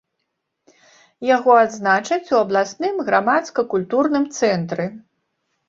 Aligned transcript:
Яго 1.35 1.51
адзначаць 1.65 2.31
у 2.35 2.39
абласным 2.45 2.95
грамадска-культурным 3.13 4.29
цэнтры. 4.41 4.91